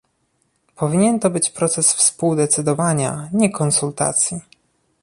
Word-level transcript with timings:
Powinien 0.75 1.19
to 1.19 1.29
być 1.29 1.49
proces 1.49 1.93
współdecydowania, 1.93 3.29
nie 3.33 3.49
konsultacji 3.51 4.41